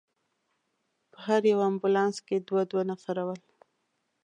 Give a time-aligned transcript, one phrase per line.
[1.11, 3.41] په هر یو امبولانس کې دوه دوه نفره ول.